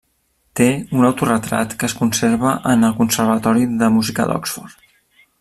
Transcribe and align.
Té 0.59 0.69
un 0.99 1.07
autoretrat 1.09 1.75
que 1.83 1.89
es 1.91 1.95
conserva 1.99 2.55
en 2.73 2.89
el 2.89 2.97
conservatori 3.03 3.69
de 3.83 3.91
música 3.99 4.27
d'Oxford. 4.33 4.91